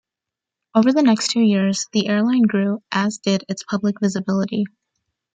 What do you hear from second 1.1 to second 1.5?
two